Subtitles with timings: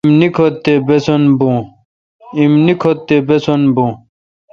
[0.07, 0.13] ایم
[2.65, 3.85] نیکتھ تے باسن بھو۔